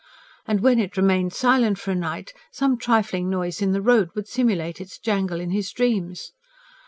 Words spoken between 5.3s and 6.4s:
in his dreams.